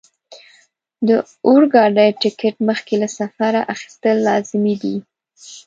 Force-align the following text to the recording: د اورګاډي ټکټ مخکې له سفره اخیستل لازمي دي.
د 1.07 1.09
اورګاډي 1.47 2.09
ټکټ 2.21 2.55
مخکې 2.69 2.93
له 3.01 3.07
سفره 3.19 3.59
اخیستل 3.73 4.15
لازمي 4.27 4.75
دي. 4.81 4.95